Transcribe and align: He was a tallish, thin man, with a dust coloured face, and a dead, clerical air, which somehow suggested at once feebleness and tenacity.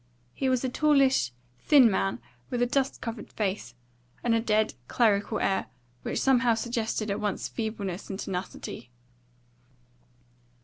He 0.33 0.49
was 0.49 0.63
a 0.63 0.67
tallish, 0.69 1.31
thin 1.59 1.87
man, 1.91 2.19
with 2.49 2.59
a 2.63 2.65
dust 2.65 3.01
coloured 3.01 3.31
face, 3.31 3.75
and 4.23 4.33
a 4.33 4.39
dead, 4.39 4.73
clerical 4.87 5.37
air, 5.39 5.67
which 6.01 6.19
somehow 6.19 6.55
suggested 6.55 7.11
at 7.11 7.19
once 7.19 7.47
feebleness 7.47 8.09
and 8.09 8.17
tenacity. 8.19 8.89